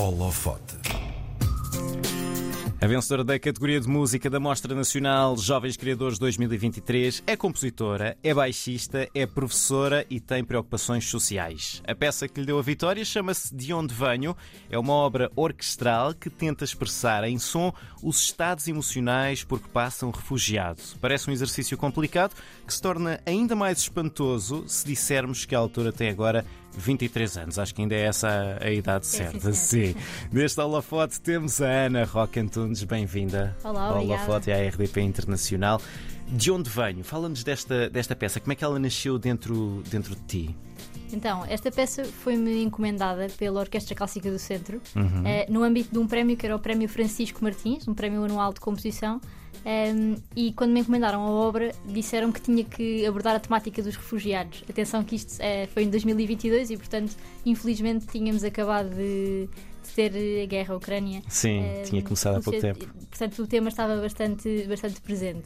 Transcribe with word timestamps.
Holofote. 0.00 0.78
A 2.80 2.86
vencedora 2.86 3.22
da 3.22 3.38
categoria 3.38 3.78
de 3.78 3.86
música 3.86 4.30
da 4.30 4.40
Mostra 4.40 4.74
Nacional 4.74 5.36
Jovens 5.36 5.76
Criadores 5.76 6.18
2023 6.18 7.22
é 7.26 7.36
compositora, 7.36 8.16
é 8.22 8.32
baixista, 8.32 9.06
é 9.14 9.26
professora 9.26 10.06
e 10.08 10.18
tem 10.18 10.42
preocupações 10.42 11.04
sociais. 11.04 11.82
A 11.86 11.94
peça 11.94 12.26
que 12.26 12.40
lhe 12.40 12.46
deu 12.46 12.58
a 12.58 12.62
vitória 12.62 13.04
chama-se 13.04 13.54
De 13.54 13.74
Onde 13.74 13.92
Venho. 13.92 14.34
É 14.70 14.78
uma 14.78 14.94
obra 14.94 15.30
orquestral 15.36 16.14
que 16.14 16.30
tenta 16.30 16.64
expressar 16.64 17.22
em 17.24 17.38
som 17.38 17.70
os 18.02 18.20
estados 18.20 18.66
emocionais 18.66 19.44
por 19.44 19.60
que 19.60 19.68
passa 19.68 20.06
um 20.06 20.10
refugiado. 20.10 20.80
Parece 20.98 21.28
um 21.28 21.34
exercício 21.34 21.76
complicado 21.76 22.34
que 22.66 22.72
se 22.72 22.80
torna 22.80 23.20
ainda 23.26 23.54
mais 23.54 23.76
espantoso 23.80 24.64
se 24.66 24.86
dissermos 24.86 25.44
que 25.44 25.54
a 25.54 25.58
autora 25.58 25.92
tem 25.92 26.08
agora 26.08 26.46
23 26.76 27.36
anos. 27.38 27.58
Acho 27.58 27.74
que 27.74 27.82
ainda 27.82 27.94
é 27.94 28.02
essa 28.02 28.58
a, 28.60 28.70
idade 28.70 29.06
certa. 29.06 29.52
sim. 29.52 29.94
Neste 30.32 30.60
holofote 30.60 31.20
temos 31.20 31.60
a 31.60 31.66
Ana 31.86 32.04
Roque 32.04 32.40
Antunes. 32.40 32.82
Bem-vinda 32.84 33.56
Olá, 33.64 33.82
ao 33.88 33.94
obrigada. 33.96 34.22
holofote 34.22 34.50
e 34.50 34.52
à 34.52 34.68
RDP 34.68 35.00
Internacional. 35.00 35.80
De 36.28 36.50
onde 36.50 36.70
venho? 36.70 37.02
Fala-nos 37.02 37.42
desta, 37.42 37.90
desta 37.90 38.14
peça. 38.14 38.38
Como 38.38 38.52
é 38.52 38.56
que 38.56 38.64
ela 38.64 38.78
nasceu 38.78 39.18
dentro, 39.18 39.82
dentro 39.90 40.14
de 40.14 40.22
ti? 40.22 40.56
Então, 41.12 41.44
esta 41.48 41.72
peça 41.72 42.04
foi-me 42.04 42.62
encomendada 42.62 43.26
pela 43.36 43.58
Orquestra 43.58 43.96
Clássica 43.96 44.30
do 44.30 44.38
Centro, 44.38 44.80
Uhum. 44.94 45.26
eh, 45.26 45.44
no 45.50 45.64
âmbito 45.64 45.90
de 45.92 45.98
um 45.98 46.06
prémio 46.06 46.36
que 46.36 46.46
era 46.46 46.54
o 46.54 46.58
Prémio 46.60 46.88
Francisco 46.88 47.42
Martins, 47.42 47.88
um 47.88 47.94
prémio 47.94 48.22
anual 48.24 48.52
de 48.52 48.60
composição. 48.60 49.20
Ehm, 49.64 50.14
e 50.34 50.52
quando 50.52 50.72
me 50.72 50.80
encomendaram 50.80 51.22
a 51.22 51.30
obra, 51.30 51.72
disseram 51.86 52.32
que 52.32 52.40
tinha 52.40 52.64
que 52.64 53.04
abordar 53.06 53.36
a 53.36 53.40
temática 53.40 53.82
dos 53.82 53.96
refugiados. 53.96 54.64
Atenção, 54.68 55.02
que 55.04 55.16
isto 55.16 55.36
eh, 55.40 55.66
foi 55.72 55.84
em 55.84 55.90
2022 55.90 56.70
e, 56.70 56.76
portanto, 56.76 57.16
infelizmente, 57.44 58.06
tínhamos 58.06 58.44
acabado 58.44 58.90
de, 58.90 59.48
de 59.84 59.92
ter 59.94 60.42
a 60.42 60.46
guerra 60.46 60.74
à 60.74 60.76
Ucrânia. 60.76 61.22
Sim, 61.28 61.60
Eh, 61.60 61.82
tinha 61.82 62.02
começado 62.02 62.36
há 62.36 62.40
pouco 62.40 62.60
tempo. 62.60 62.86
Portanto, 63.08 63.42
o 63.42 63.46
tema 63.46 63.68
estava 63.68 63.96
bastante, 64.00 64.64
bastante 64.68 65.00
presente. 65.00 65.44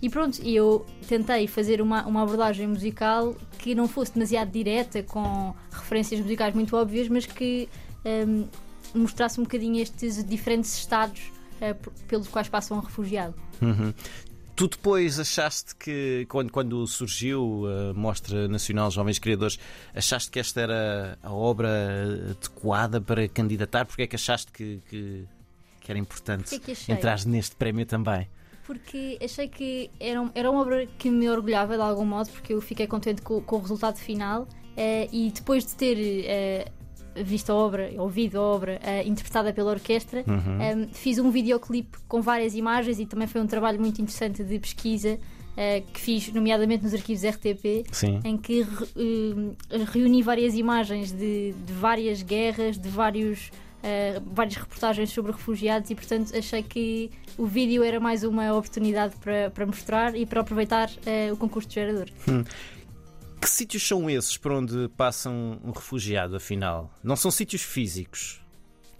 E 0.00 0.10
pronto, 0.10 0.40
eu 0.42 0.84
tentei 1.08 1.46
fazer 1.46 1.80
uma, 1.80 2.06
uma 2.06 2.22
abordagem 2.22 2.66
musical 2.66 3.34
que 3.58 3.74
não 3.74 3.88
fosse 3.88 4.12
demasiado 4.12 4.50
direta, 4.50 5.02
com 5.02 5.54
referências 5.70 6.20
musicais 6.20 6.54
muito 6.54 6.76
óbvias, 6.76 7.08
mas 7.08 7.24
que 7.24 7.68
ehm, 8.04 8.44
mostrasse 8.94 9.40
um 9.40 9.44
bocadinho 9.44 9.80
estes 9.80 10.22
diferentes 10.22 10.76
estados 10.76 11.32
pelos 12.08 12.28
quais 12.28 12.48
passa 12.48 12.74
um 12.74 12.80
refugiado. 12.80 13.34
Uhum. 13.60 13.92
Tu 14.56 14.68
depois 14.68 15.20
achaste 15.20 15.76
que, 15.76 16.24
quando, 16.30 16.50
quando 16.50 16.86
surgiu 16.86 17.64
a 17.66 17.92
Mostra 17.92 18.48
Nacional 18.48 18.90
Jovens 18.90 19.18
Criadores, 19.18 19.58
achaste 19.94 20.30
que 20.30 20.38
esta 20.38 20.62
era 20.62 21.18
a 21.22 21.30
obra 21.30 21.68
adequada 22.30 22.98
para 22.98 23.28
candidatar? 23.28 23.84
Porque 23.84 24.02
é 24.02 24.06
que 24.06 24.16
achaste 24.16 24.50
que, 24.50 24.80
que, 24.88 25.26
que 25.78 25.92
era 25.92 25.98
importante 25.98 26.58
que 26.58 26.72
achei? 26.72 26.94
entrar 26.94 27.22
neste 27.26 27.54
prémio 27.54 27.84
também? 27.84 28.26
Porque 28.66 29.18
achei 29.22 29.46
que 29.46 29.90
era, 30.00 30.30
era 30.34 30.50
uma 30.50 30.62
obra 30.62 30.86
que 30.86 31.10
me 31.10 31.28
orgulhava 31.28 31.76
de 31.76 31.82
algum 31.82 32.06
modo, 32.06 32.30
porque 32.30 32.54
eu 32.54 32.60
fiquei 32.62 32.86
contente 32.86 33.20
com, 33.20 33.42
com 33.42 33.56
o 33.56 33.60
resultado 33.60 33.98
final 33.98 34.48
eh, 34.74 35.06
e 35.12 35.30
depois 35.30 35.66
de 35.66 35.74
ter 35.74 35.98
eh, 35.98 36.72
visto 37.24 37.50
a 37.50 37.54
obra, 37.54 37.90
ouvido 37.98 38.38
a 38.38 38.42
obra 38.42 38.80
eh, 38.82 39.02
interpretada 39.06 39.52
pela 39.52 39.70
orquestra, 39.70 40.24
Uhum. 40.26 40.60
eh, 40.60 40.88
fiz 40.92 41.18
um 41.18 41.30
videoclipe 41.30 41.98
com 42.08 42.20
várias 42.22 42.54
imagens 42.54 42.98
e 42.98 43.06
também 43.06 43.26
foi 43.26 43.40
um 43.40 43.46
trabalho 43.46 43.80
muito 43.80 44.00
interessante 44.00 44.42
de 44.44 44.58
pesquisa 44.58 45.18
eh, 45.56 45.82
que 45.92 46.00
fiz, 46.00 46.32
nomeadamente 46.32 46.84
nos 46.84 46.92
arquivos 46.92 47.24
RTP. 47.24 47.84
Sim. 47.90 48.20
Em 48.24 48.36
que 48.36 48.60
eh, 48.60 49.84
reuni 49.92 50.22
várias 50.22 50.54
imagens 50.54 51.12
de, 51.12 51.52
de 51.52 51.72
várias 51.72 52.22
guerras, 52.22 52.78
de 52.78 52.88
vários, 52.90 53.50
eh, 53.82 54.20
várias 54.34 54.56
reportagens 54.56 55.10
sobre 55.10 55.32
refugiados 55.32 55.88
e, 55.90 55.94
portanto, 55.94 56.36
achei 56.36 56.62
que 56.62 57.10
o 57.38 57.46
vídeo 57.46 57.82
era 57.82 57.98
mais 57.98 58.22
uma 58.22 58.52
oportunidade 58.54 59.14
para, 59.16 59.50
para 59.50 59.64
mostrar 59.66 60.14
e 60.14 60.26
para 60.26 60.40
aproveitar 60.42 60.90
o 61.32 61.36
concurso 61.36 61.68
de 61.68 61.74
gerador. 61.74 62.06
Que 62.24 62.44
sítios 63.56 63.86
são 63.86 64.08
esses 64.08 64.36
para 64.36 64.56
onde 64.58 64.88
passa 64.96 65.28
um, 65.30 65.58
refugiado, 65.74 66.36
afinal? 66.36 66.90
Não 67.02 67.16
são 67.16 67.30
sítios 67.30 67.62
físicos. 67.62 68.40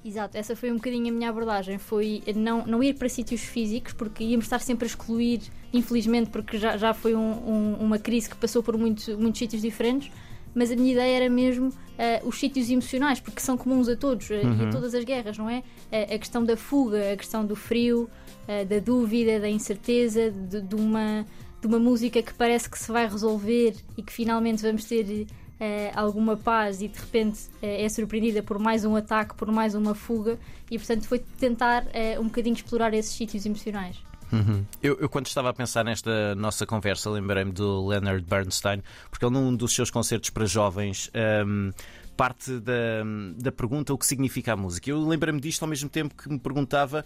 Exato, 0.04 0.36
essa 0.38 0.54
foi 0.54 0.70
um 0.70 0.76
bocadinho 0.76 1.08
a 1.08 1.10
minha 1.12 1.28
abordagem. 1.28 1.78
Foi 1.78 2.22
não, 2.36 2.64
não 2.64 2.82
ir 2.82 2.94
para 2.94 3.08
sítios 3.08 3.40
físicos, 3.42 3.92
porque 3.92 4.22
íamos 4.22 4.46
estar 4.46 4.60
sempre 4.60 4.84
a 4.84 4.88
excluir, 4.88 5.40
infelizmente, 5.72 6.30
porque 6.30 6.58
já, 6.58 6.76
já 6.76 6.94
foi 6.94 7.14
um- 7.14 7.18
um- 7.50 7.74
uma 7.80 7.98
crise 7.98 8.30
que 8.30 8.36
passou 8.36 8.62
por 8.62 8.78
muito- 8.78 9.18
muitos 9.18 9.38
sítios 9.38 9.60
diferentes. 9.62 10.10
Mas 10.54 10.70
a 10.72 10.76
minha 10.76 10.92
ideia 10.92 11.16
era 11.24 11.28
mesmo 11.28 11.70
eh, 11.98 12.22
os 12.24 12.38
sítios 12.38 12.70
emocionais, 12.70 13.20
porque 13.20 13.40
são 13.40 13.56
comuns 13.58 13.88
a 13.88 13.96
todos 13.96 14.30
eh, 14.30 14.42
e 14.42 14.62
a 14.64 14.70
todas 14.70 14.94
as 14.94 15.02
guerras, 15.04 15.36
não 15.36 15.50
é? 15.50 15.62
Eh, 15.90 16.14
a 16.14 16.18
questão 16.18 16.42
da 16.44 16.56
fuga, 16.56 17.12
a 17.12 17.16
questão 17.16 17.44
do 17.44 17.56
frio, 17.56 18.08
eh, 18.48 18.64
da 18.64 18.78
dúvida, 18.78 19.38
da 19.40 19.48
incerteza, 19.50 20.30
de, 20.30 20.60
de 20.62 20.74
uma, 20.74 21.26
de 21.66 21.74
uma 21.74 21.78
música 21.78 22.22
que 22.22 22.32
parece 22.32 22.70
que 22.70 22.78
se 22.78 22.90
vai 22.90 23.08
resolver 23.08 23.74
e 23.96 24.02
que 24.02 24.12
finalmente 24.12 24.62
vamos 24.62 24.84
ter 24.84 25.26
eh, 25.58 25.90
alguma 25.94 26.36
paz 26.36 26.80
e 26.80 26.88
de 26.88 26.98
repente 26.98 27.40
eh, 27.60 27.84
é 27.84 27.88
surpreendida 27.88 28.42
por 28.42 28.58
mais 28.58 28.84
um 28.84 28.94
ataque, 28.94 29.34
por 29.34 29.50
mais 29.50 29.74
uma 29.74 29.94
fuga 29.94 30.38
e 30.70 30.78
portanto 30.78 31.06
foi 31.08 31.18
tentar 31.18 31.86
eh, 31.92 32.18
um 32.20 32.24
bocadinho 32.24 32.54
explorar 32.54 32.94
esses 32.94 33.12
sítios 33.12 33.44
emocionais. 33.44 33.96
Uhum. 34.32 34.64
Eu, 34.82 34.98
eu, 35.00 35.08
quando 35.08 35.26
estava 35.26 35.50
a 35.50 35.52
pensar 35.52 35.84
nesta 35.84 36.34
nossa 36.34 36.66
conversa, 36.66 37.10
lembrei-me 37.10 37.52
do 37.52 37.86
Leonard 37.86 38.24
Bernstein, 38.24 38.82
porque 39.10 39.24
ele, 39.24 39.32
num 39.32 39.54
dos 39.54 39.72
seus 39.72 39.88
concertos 39.90 40.30
para 40.30 40.46
jovens, 40.46 41.10
hum, 41.46 41.70
parte 42.16 42.58
da, 42.58 43.04
da 43.38 43.52
pergunta 43.52 43.94
o 43.94 43.98
que 43.98 44.04
significa 44.04 44.54
a 44.54 44.56
música. 44.56 44.90
Eu 44.90 45.06
lembrei-me 45.06 45.40
disto 45.40 45.62
ao 45.62 45.68
mesmo 45.68 45.88
tempo 45.88 46.12
que 46.16 46.28
me 46.28 46.40
perguntava 46.40 47.04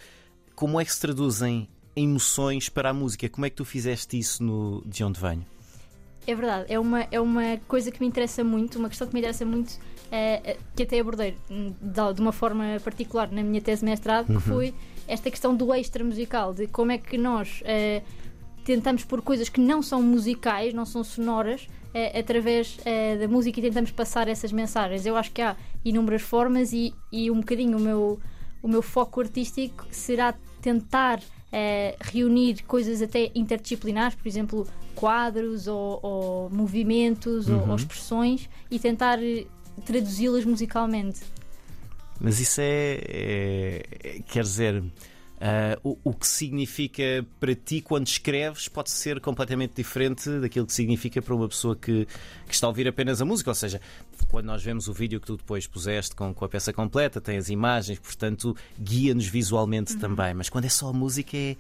como 0.55 0.81
é 0.81 0.85
que 0.85 0.93
se 0.93 1.01
traduzem 1.01 1.69
emoções 2.03 2.69
para 2.69 2.91
a 2.91 2.93
música. 2.95 3.29
Como 3.29 3.47
é 3.47 3.51
que 3.51 3.57
tu 3.57 3.65
fizeste 3.65 4.19
isso 4.19 4.43
no 4.43 4.83
De 4.87 5.05
Onde 5.05 5.21
Venho? 5.21 5.45
É 6.27 6.35
verdade, 6.35 6.67
é 6.69 6.79
uma, 6.79 7.01
é 7.11 7.21
uma 7.21 7.59
coisa 7.67 7.91
que 7.91 8.01
me 8.01 8.07
interessa 8.07 8.45
muito, 8.45 8.79
uma 8.79 8.89
questão 8.89 9.09
que 9.09 9.15
me 9.15 9.21
interessa 9.21 9.45
muito, 9.45 9.73
eh, 10.13 10.41
eh, 10.45 10.57
que 10.77 10.83
até 10.83 11.01
abordei 11.01 11.35
hum, 11.51 11.73
de, 11.81 12.21
uma 12.21 12.31
forma 12.31 12.79
particular 12.85 13.33
na 13.33 13.43
minha 13.43 13.61
tese 13.61 13.81
de 13.81 13.87
mestrado, 13.87 14.27
que 14.27 14.41
foi 14.41 14.75
esta 15.09 15.31
questão 15.31 15.57
do 15.57 15.75
extra 15.75 16.05
musical, 16.05 16.53
de 16.53 16.67
como 16.67 16.93
é 16.93 16.99
que 16.99 17.17
nós 17.17 17.63
eh, 17.65 18.03
tentamos 18.65 19.05
pôr 19.05 19.23
coisas 19.23 19.49
que 19.49 19.61
não 19.61 19.83
são 19.83 20.03
musicais, 20.03 20.73
não 20.75 20.85
são 20.85 21.03
sonoras, 21.03 21.67
eh, 21.93 22.21
através 22.21 22.79
eh, 22.85 23.17
da 23.17 23.27
música 23.27 23.59
e 23.59 23.63
tentamos 23.63 23.91
passar 23.91 24.29
essas 24.29 24.53
mensagens. 24.53 25.05
Eu 25.05 25.17
acho 25.17 25.33
que 25.33 25.43
há 25.43 25.57
inúmeras 25.85 26.23
formas 26.23 26.73
e, 26.73 26.95
e 27.11 27.31
um 27.31 27.41
bocadinho 27.41 27.77
o 27.77 27.81
meu, 27.81 28.21
o 28.63 28.69
meu 28.69 28.83
foco 28.83 29.21
artístico 29.21 29.87
será 29.91 30.35
tentar 30.61 31.21
eh, 31.53 31.97
reunir 32.01 32.63
coisas 32.65 33.03
até 33.03 33.31
interdisciplinares, 33.35 34.15
por 34.15 34.27
exemplo, 34.29 34.67
quadros 34.95 35.67
ou, 35.67 35.99
ou 36.03 36.51
movimentos 36.51 37.49
ou- 37.49 37.69
ou, 37.71 37.77
expressões 37.77 38.49
e 38.71 38.79
tentar 38.79 39.19
eh, 39.23 39.47
traduzi-las 39.85 40.45
musicalmente. 40.45 41.21
Mas 42.21 42.39
isso 42.39 42.61
é. 42.61 42.99
é- 43.09 43.83
é- 44.03 44.23
quer 44.29 44.43
dizer. 44.43 44.83
Ah, 45.41 45.79
o, 45.83 45.97
o 46.05 46.13
que 46.13 46.27
significa 46.27 47.25
para 47.41 47.55
ti 47.55 47.81
quando 47.81 48.07
escreves 48.07 48.69
pode 48.69 48.91
ser 48.91 49.21
completamente 49.21 49.75
diferente 49.75 50.29
daquilo 50.39 50.67
que 50.67 50.73
significa 50.75 51.23
para 51.23 51.35
uma 51.35 51.49
pessoa 51.49 51.75
que, 51.75 52.07
que 52.47 52.55
está 52.55 52.67
a 52.67 52.69
ouvir 52.69 52.87
apenas 52.87 53.23
a 53.23 53.25
música. 53.25 53.51
Ou 53.51 53.55
seja, 53.55 53.81
quando 54.29 54.45
nós 54.45 54.63
vemos 54.63 54.87
o 54.87 54.93
vídeo 54.93 55.19
que 55.19 55.27
tu 55.27 55.39
depois 55.39 55.67
puseste 55.67 56.15
com, 56.15 56.35
com 56.35 56.45
a 56.45 56.49
peça 56.49 56.73
completa, 56.75 57.21
tem 57.21 57.39
as 57.39 57.49
imagens, 57.49 57.99
portanto, 57.99 58.55
guia-nos 58.79 59.27
visualmente 59.27 59.97
também. 59.97 60.35
Mas 60.35 60.51
quando 60.51 60.67
é 60.67 60.69
só 60.69 60.89
a 60.89 60.93
música, 60.93 61.35
é, 61.35 61.57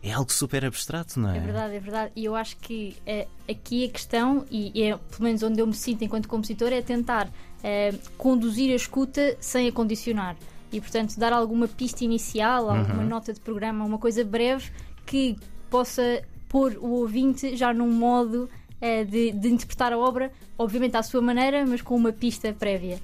é 0.00 0.12
algo 0.12 0.32
super 0.32 0.64
abstrato, 0.64 1.18
não 1.18 1.30
é? 1.30 1.38
É 1.38 1.40
verdade, 1.40 1.74
é 1.74 1.80
verdade. 1.80 2.12
E 2.14 2.24
eu 2.24 2.36
acho 2.36 2.56
que 2.58 2.96
eh, 3.04 3.26
aqui 3.50 3.84
a 3.84 3.88
questão, 3.88 4.46
e 4.48 4.80
é 4.80 4.96
pelo 4.96 5.24
menos 5.24 5.42
onde 5.42 5.60
eu 5.60 5.66
me 5.66 5.74
sinto 5.74 6.04
enquanto 6.04 6.28
compositor, 6.28 6.72
é 6.72 6.80
tentar 6.80 7.28
eh, 7.64 7.92
conduzir 8.16 8.70
a 8.70 8.76
escuta 8.76 9.36
sem 9.40 9.66
a 9.66 9.72
condicionar. 9.72 10.36
E 10.74 10.80
portanto 10.80 11.18
dar 11.18 11.32
alguma 11.32 11.68
pista 11.68 12.04
inicial, 12.04 12.68
alguma 12.70 13.02
nota 13.04 13.32
de 13.32 13.40
programa, 13.40 13.84
uma 13.84 13.98
coisa 13.98 14.24
breve 14.24 14.70
que 15.06 15.36
possa 15.70 16.22
pôr 16.48 16.76
o 16.80 16.90
ouvinte 16.90 17.56
já 17.56 17.72
num 17.72 17.90
modo 17.90 18.48
eh, 18.80 19.04
de, 19.04 19.32
de 19.32 19.48
interpretar 19.48 19.92
a 19.92 19.98
obra, 19.98 20.30
obviamente 20.58 20.96
à 20.96 21.02
sua 21.02 21.20
maneira, 21.20 21.64
mas 21.66 21.80
com 21.80 21.96
uma 21.96 22.12
pista 22.12 22.52
prévia. 22.52 22.98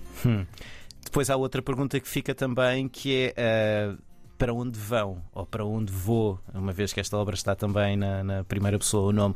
Depois 1.03 1.31
há 1.31 1.37
outra 1.37 1.63
pergunta 1.63 1.99
que 1.99 2.09
fica 2.09 2.35
também, 2.35 2.89
que 2.89 3.33
é 3.37 3.95
ah, 3.95 3.97
para 4.39 4.55
onde 4.55 4.79
vão 4.79 5.23
ou 5.35 5.45
para 5.45 5.65
onde 5.65 5.93
vou, 5.93 6.39
uma 6.55 6.73
vez 6.73 6.93
que 6.93 7.01
esta 7.01 7.17
obra 7.17 7.35
está 7.35 7.55
também 7.55 7.97
na, 7.97 8.23
na 8.23 8.45
primeira 8.45 8.79
pessoa 8.79 9.09
o 9.09 9.13
nome. 9.13 9.35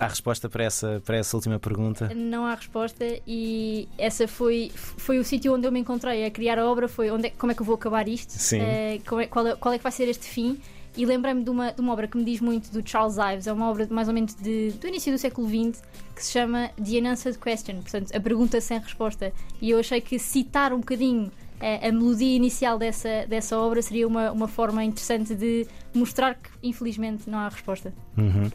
Há 0.00 0.06
resposta 0.08 0.48
para 0.48 0.64
essa, 0.64 1.00
para 1.04 1.16
essa 1.16 1.36
última 1.36 1.58
pergunta? 1.58 2.10
Não 2.14 2.44
há 2.44 2.54
resposta 2.54 3.04
e 3.26 3.88
essa 3.96 4.26
foi, 4.26 4.72
foi 4.74 5.18
o 5.18 5.24
sítio 5.24 5.54
onde 5.54 5.66
eu 5.66 5.70
me 5.72 5.78
encontrei 5.80 6.24
a 6.26 6.30
criar 6.30 6.58
a 6.58 6.66
obra, 6.66 6.88
foi 6.88 7.10
onde 7.10 7.26
é- 7.28 7.30
como 7.30 7.52
é 7.52 7.54
que 7.54 7.62
eu 7.62 7.66
vou 7.66 7.74
acabar 7.76 8.08
isto, 8.08 8.30
Sim. 8.30 8.60
Eh, 8.60 9.00
como 9.06 9.20
é- 9.20 9.26
qual, 9.26 9.46
é, 9.46 9.54
qual 9.56 9.74
é 9.74 9.78
que 9.78 9.82
vai 9.82 9.92
ser 9.92 10.08
este 10.08 10.26
fim. 10.26 10.58
E 10.96 11.06
lembrei-me 11.06 11.42
de 11.42 11.48
uma, 11.48 11.72
de 11.72 11.80
uma 11.80 11.92
obra 11.92 12.06
que 12.06 12.18
me 12.18 12.24
diz 12.24 12.40
muito 12.40 12.70
do 12.70 12.86
Charles 12.86 13.16
Ives, 13.16 13.46
é 13.46 13.52
uma 13.52 13.70
obra 13.70 13.86
de 13.86 13.92
mais 13.92 14.08
ou 14.08 14.14
menos 14.14 14.34
de- 14.34 14.72
do 14.72 14.86
início 14.88 15.10
do 15.12 15.18
século 15.18 15.48
XX, 15.48 15.82
que 16.14 16.22
se 16.24 16.32
chama 16.32 16.68
The 16.76 16.98
Unanswered 16.98 17.38
Question, 17.38 17.76
portanto, 17.80 18.14
a 18.14 18.20
pergunta 18.20 18.60
sem 18.60 18.78
resposta. 18.78 19.32
E 19.60 19.70
eu 19.70 19.78
achei 19.78 20.00
que 20.02 20.18
citar 20.18 20.72
um 20.72 20.80
bocadinho 20.80 21.30
a, 21.60 21.86
a 21.88 21.92
melodia 21.92 22.34
inicial 22.36 22.76
dessa, 22.76 23.24
dessa 23.26 23.56
obra 23.56 23.80
seria 23.80 24.06
uma, 24.06 24.32
uma 24.32 24.48
forma 24.48 24.82
interessante 24.84 25.34
de 25.34 25.66
mostrar 25.94 26.34
que, 26.34 26.50
infelizmente, 26.62 27.30
não 27.30 27.38
há 27.38 27.48
resposta. 27.48 27.94
Uhum. 28.18 28.50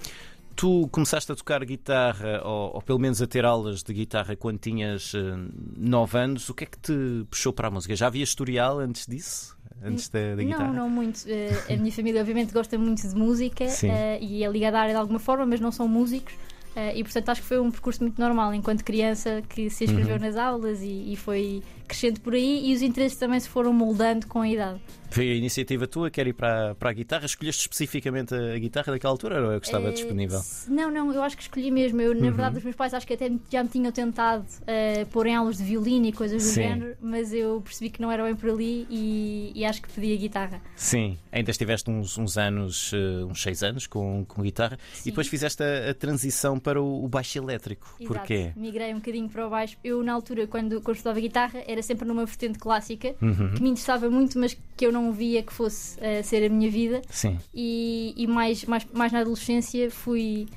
Tu 0.58 0.88
começaste 0.92 1.32
a 1.32 1.36
tocar 1.36 1.64
guitarra, 1.64 2.42
ou, 2.44 2.74
ou, 2.74 2.82
pelo 2.82 2.98
menos 2.98 3.22
a 3.22 3.28
ter 3.28 3.46
aulas 3.46 3.84
de 3.84 3.94
guitarra 3.94 4.36
quando 4.36 4.58
tinhas 4.58 5.14
uh, 5.14 5.38
9 5.78 6.18
anos. 6.18 6.50
O 6.50 6.56
que 6.56 6.64
é 6.64 6.68
que 6.68 6.80
te 6.80 7.26
puxou 7.30 7.54
para 7.54 7.68
a 7.68 7.72
música? 7.72 7.96
Já 7.96 8.08
havia 8.08 8.24
historial 8.24 8.80
antes 8.80 9.06
disso? 9.06 9.56
Antes 9.84 10.10
da, 10.10 10.36
da 10.36 10.44
guitarra? 10.44 10.66
Não, 10.66 10.74
não 10.74 10.90
muito. 10.90 11.18
Uh, 11.18 11.74
a 11.74 11.78
minha 11.78 11.92
família, 11.92 12.22
obviamente, 12.22 12.52
gosta 12.52 12.76
muito 12.76 13.08
de 13.08 13.16
música 13.16 13.66
uh, 13.66 14.18
e 14.20 14.44
é 14.44 14.50
ligada 14.50 14.80
à 14.80 14.82
área 14.82 14.94
de 14.96 15.00
alguma 15.00 15.20
forma, 15.20 15.46
mas 15.46 15.60
não 15.60 15.72
são 15.72 15.88
músicos. 15.88 16.34
Uh, 16.78 16.94
e 16.96 17.04
portanto 17.04 17.30
acho 17.30 17.42
que 17.42 17.48
foi 17.48 17.60
um 17.60 17.72
percurso 17.72 18.04
muito 18.04 18.22
normal 18.22 18.54
enquanto 18.54 18.84
criança 18.84 19.42
que 19.50 19.68
se 19.68 19.86
inscreveu 19.86 20.18
uhum. 20.18 20.22
nas 20.22 20.36
aulas 20.36 20.80
e, 20.84 21.12
e, 21.12 21.16
foi 21.16 21.64
crescendo 21.88 22.20
por 22.22 22.34
aí 22.34 22.70
e 22.70 22.74
os 22.74 22.82
interesses 22.82 23.18
também 23.18 23.40
se 23.40 23.50
foram 23.50 23.74
moldando 23.74 24.28
com 24.28 24.42
a 24.42 24.50
idade. 24.50 24.80
Foi 25.10 25.32
a 25.32 25.36
iniciativa 25.36 25.88
tua, 25.88 26.10
quer 26.12 26.28
ir 26.28 26.34
para, 26.34 26.76
para 26.76 26.90
a 26.90 26.94
guitarra? 26.94 27.26
Escolheste 27.26 27.62
especificamente 27.62 28.36
a 28.36 28.58
guitarra 28.58 28.92
daquela 28.92 29.14
altura 29.14 29.42
ou 29.42 29.52
é 29.54 29.58
o 29.58 29.62
que 29.62 29.66
estava 29.66 29.90
uh, 29.90 29.94
disponível? 29.94 30.42
Não, 30.68 30.92
não, 30.92 31.14
eu 31.14 31.24
acho 31.24 31.36
que 31.38 31.44
escolhi 31.44 31.72
mesmo. 31.72 32.02
Eu, 32.02 32.14
na 32.14 32.20
uhum. 32.20 32.26
verdade, 32.28 32.58
os 32.58 32.64
meus 32.64 32.76
pais 32.76 32.94
acho 32.94 33.08
que 33.08 33.14
até 33.14 33.32
já 33.50 33.64
me 33.64 33.70
tinham 33.70 33.92
tentado 33.92 34.44
uh, 34.44 35.06
pôr 35.08 35.28
em 35.28 35.36
aulas 35.36 35.58
de 35.58 35.64
violino 35.64 36.08
e 36.08 36.12
coisas 36.12 36.44
do 36.44 36.50
Sim. 36.50 36.62
género, 36.62 36.98
mas 37.02 37.34
eu 37.34 37.62
percebi 37.62 37.90
que 37.90 38.02
não 38.02 38.12
era 38.12 38.24
bem 38.24 38.36
por 38.36 38.50
ali 38.50 38.86
e, 38.90 39.52
e 39.56 39.66
acho 39.66 39.82
que 39.82 39.90
pedi 39.90 40.14
a 40.14 40.18
guitarra. 40.18 40.62
Sim, 40.76 41.18
ainda 41.32 41.52
estiveste 41.52 41.90
uns, 41.90 42.18
uns 42.18 42.38
anos, 42.38 42.92
uh, 42.92 43.28
uns 43.30 43.42
seis 43.42 43.64
anos 43.64 43.88
com, 43.88 44.26
com 44.28 44.42
guitarra 44.42 44.78
Sim. 44.94 45.10
e 45.10 45.12
depois 45.12 45.28
fizeste 45.28 45.64
a, 45.64 45.92
a 45.92 45.94
transição 45.94 46.60
para 46.60 46.82
o, 46.82 47.06
o, 47.06 47.08
baixo 47.08 47.38
elétrico. 47.38 47.96
Exato. 48.00 48.14
Porquê? 48.14 48.52
Migrei 48.56 48.94
um 48.94 48.98
bocadinho 48.98 49.30
para 49.30 49.48
o 49.48 49.50
baixo. 49.50 49.78
Eu, 49.84 50.04
na 50.04 50.14
altura, 50.14 50.48
quando, 50.48 50.82
quando 50.82 50.98
estudava 50.98 51.20
guitarra, 51.20 51.64
era 51.66 51.77
sempre 51.82 52.08
numa 52.08 52.26
vertente 52.26 52.60
clássica 52.60 53.16
uhum. 53.22 53.54
que 53.54 53.62
me 53.62 53.70
interessava 53.70 54.10
muito, 54.10 54.38
mas 54.40 54.58
que 54.76 54.86
eu 54.86 54.92
não 54.92 55.12
via 55.12 55.42
que 55.44 55.54
fosse 55.54 55.98
uh, 56.00 56.24
ser 56.24 56.46
a 56.46 56.50
minha 56.50 56.70
vida. 56.70 57.02
Sim. 57.10 57.38
E, 57.54 58.14
e 58.16 58.28
mais, 58.28 58.66
mais, 58.66 58.86
mais 58.94 59.12
na 59.12 59.20
adolescência 59.20 59.90
fui. 59.90 60.48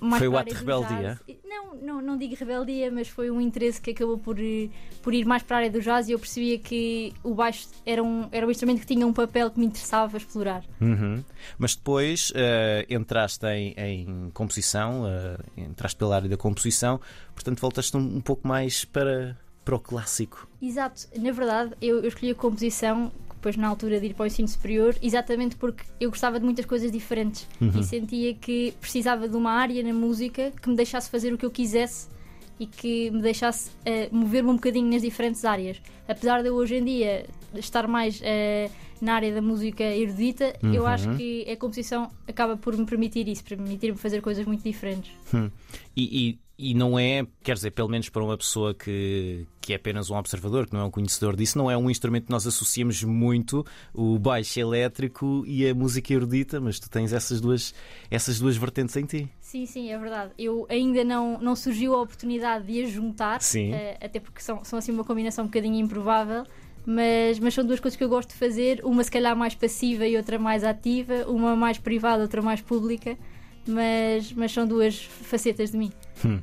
Mais 0.00 0.20
foi 0.20 0.28
o 0.28 0.38
ato 0.38 0.50
de 0.50 0.54
rebeldia? 0.54 1.20
Não, 1.44 1.74
não, 1.74 2.00
não 2.00 2.16
digo 2.16 2.36
rebeldia, 2.36 2.90
mas 2.92 3.08
foi 3.08 3.30
um 3.30 3.40
interesse 3.40 3.80
que 3.80 3.90
acabou 3.90 4.16
por, 4.16 4.36
por 5.02 5.12
ir 5.12 5.24
mais 5.24 5.42
para 5.42 5.56
a 5.56 5.58
área 5.60 5.70
do 5.70 5.80
jazz 5.80 6.08
e 6.08 6.12
eu 6.12 6.18
percebia 6.18 6.58
que 6.58 7.12
o 7.24 7.34
baixo 7.34 7.68
era 7.84 8.02
um, 8.02 8.28
era 8.30 8.46
um 8.46 8.50
instrumento 8.50 8.80
que 8.80 8.86
tinha 8.86 9.04
um 9.04 9.12
papel 9.12 9.50
que 9.50 9.58
me 9.58 9.66
interessava 9.66 10.16
explorar. 10.16 10.64
Uhum. 10.80 11.24
Mas 11.58 11.74
depois 11.74 12.30
uh, 12.30 12.86
entraste 12.88 13.46
em, 13.46 13.74
em 13.76 14.30
composição, 14.32 15.02
uh, 15.02 15.42
entraste 15.56 15.98
pela 15.98 16.14
área 16.14 16.28
da 16.28 16.36
composição, 16.36 17.00
portanto 17.34 17.60
voltaste 17.60 17.96
um, 17.96 18.16
um 18.16 18.20
pouco 18.20 18.46
mais 18.46 18.84
para, 18.84 19.36
para 19.64 19.74
o 19.74 19.80
clássico. 19.80 20.48
Exato, 20.60 21.06
na 21.16 21.32
verdade 21.32 21.72
eu, 21.80 21.98
eu 21.98 22.08
escolhi 22.08 22.32
a 22.32 22.34
composição 22.34 23.10
depois 23.44 23.56
na 23.58 23.68
altura 23.68 24.00
de 24.00 24.06
ir 24.06 24.14
para 24.14 24.24
o 24.24 24.26
ensino 24.26 24.48
superior, 24.48 24.96
exatamente 25.02 25.54
porque 25.56 25.84
eu 26.00 26.08
gostava 26.08 26.38
de 26.38 26.44
muitas 26.46 26.64
coisas 26.64 26.90
diferentes 26.90 27.46
uhum. 27.60 27.78
e 27.78 27.84
sentia 27.84 28.34
que 28.34 28.72
precisava 28.80 29.28
de 29.28 29.36
uma 29.36 29.52
área 29.52 29.82
na 29.82 29.92
música 29.92 30.50
que 30.50 30.68
me 30.68 30.74
deixasse 30.74 31.10
fazer 31.10 31.30
o 31.30 31.36
que 31.36 31.44
eu 31.44 31.50
quisesse 31.50 32.08
e 32.58 32.66
que 32.66 33.10
me 33.10 33.20
deixasse 33.20 33.70
uh, 33.70 34.16
mover-me 34.16 34.48
um 34.48 34.54
bocadinho 34.54 34.90
nas 34.90 35.02
diferentes 35.02 35.44
áreas. 35.44 35.82
Apesar 36.08 36.40
de 36.40 36.48
eu 36.48 36.54
hoje 36.54 36.76
em 36.76 36.84
dia 36.84 37.26
estar 37.54 37.86
mais 37.86 38.20
uh, 38.20 38.70
na 39.00 39.14
área 39.14 39.34
da 39.34 39.42
música 39.42 39.84
erudita, 39.84 40.54
uhum. 40.62 40.72
eu 40.72 40.86
acho 40.86 41.14
que 41.16 41.50
a 41.50 41.56
composição 41.56 42.10
acaba 42.26 42.56
por 42.56 42.74
me 42.74 42.86
permitir 42.86 43.28
isso, 43.28 43.44
permitir-me 43.44 43.98
fazer 43.98 44.22
coisas 44.22 44.46
muito 44.46 44.62
diferentes. 44.62 45.12
Hum. 45.34 45.50
E, 45.94 46.38
e 46.56 46.72
não 46.72 46.96
é, 46.98 47.26
quer 47.42 47.54
dizer, 47.54 47.72
pelo 47.72 47.88
menos 47.88 48.08
para 48.08 48.22
uma 48.22 48.36
pessoa 48.36 48.72
que, 48.72 49.44
que 49.60 49.72
é 49.72 49.76
apenas 49.76 50.08
um 50.08 50.16
observador, 50.16 50.66
que 50.66 50.72
não 50.72 50.80
é 50.80 50.84
um 50.84 50.90
conhecedor 50.90 51.34
disso, 51.34 51.58
não 51.58 51.68
é 51.68 51.76
um 51.76 51.90
instrumento 51.90 52.26
que 52.26 52.30
nós 52.30 52.46
associamos 52.46 53.02
muito, 53.02 53.66
o 53.92 54.18
baixo 54.18 54.60
elétrico 54.60 55.42
e 55.46 55.68
a 55.68 55.74
música 55.74 56.14
erudita, 56.14 56.60
mas 56.60 56.78
tu 56.78 56.88
tens 56.88 57.12
essas 57.12 57.40
duas, 57.40 57.74
essas 58.08 58.38
duas 58.38 58.56
vertentes 58.56 58.96
em 58.96 59.04
ti. 59.04 59.28
Sim, 59.40 59.66
sim, 59.66 59.90
é 59.90 59.98
verdade. 59.98 60.30
Eu 60.38 60.64
ainda 60.68 61.02
não, 61.02 61.38
não 61.40 61.56
surgiu 61.56 61.92
a 61.94 62.02
oportunidade 62.02 62.66
de 62.66 62.84
as 62.84 62.90
juntar, 62.90 63.40
uh, 63.40 64.04
até 64.04 64.20
porque 64.20 64.40
são, 64.40 64.64
são 64.64 64.78
assim 64.78 64.92
uma 64.92 65.04
combinação 65.04 65.44
um 65.44 65.48
bocadinho 65.48 65.84
improvável. 65.84 66.44
Mas, 66.86 67.38
mas 67.38 67.54
são 67.54 67.64
duas 67.64 67.80
coisas 67.80 67.96
que 67.96 68.04
eu 68.04 68.10
gosto 68.10 68.28
de 68.28 68.34
fazer, 68.34 68.82
uma 68.84 69.02
se 69.02 69.10
calhar 69.10 69.34
mais 69.34 69.54
passiva 69.54 70.06
e 70.06 70.18
outra 70.18 70.38
mais 70.38 70.62
ativa, 70.62 71.24
uma 71.26 71.56
mais 71.56 71.78
privada, 71.78 72.22
outra 72.22 72.42
mais 72.42 72.60
pública 72.60 73.16
mas, 73.66 74.32
mas 74.32 74.52
são 74.52 74.66
duas 74.66 75.02
facetas 75.02 75.70
de 75.70 75.76
mim. 75.76 75.92
Hum. 76.24 76.40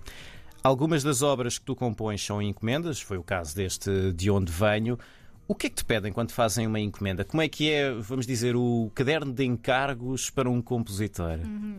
Algumas 0.63 1.03
das 1.03 1.21
obras 1.21 1.57
que 1.57 1.65
tu 1.65 1.75
compões 1.75 2.23
são 2.23 2.41
encomendas, 2.41 3.01
foi 3.01 3.17
o 3.17 3.23
caso 3.23 3.55
deste 3.55 4.11
De 4.13 4.29
Onde 4.29 4.51
Venho. 4.51 4.97
O 5.47 5.55
que 5.55 5.67
é 5.67 5.69
que 5.69 5.77
te 5.77 5.85
pedem 5.85 6.13
quando 6.13 6.31
fazem 6.31 6.67
uma 6.67 6.79
encomenda? 6.79 7.25
Como 7.25 7.41
é 7.41 7.49
que 7.49 7.69
é, 7.71 7.91
vamos 7.91 8.27
dizer, 8.27 8.55
o 8.55 8.91
caderno 8.93 9.33
de 9.33 9.43
encargos 9.43 10.29
para 10.29 10.49
um 10.49 10.61
compositor? 10.61 11.39
Uhum. 11.43 11.77